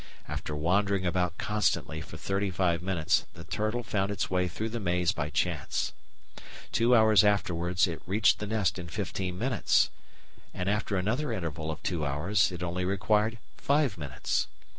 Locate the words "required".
12.83-13.37